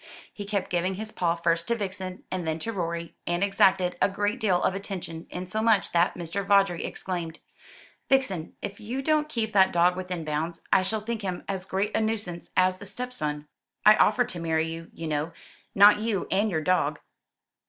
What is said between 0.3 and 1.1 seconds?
He kept giving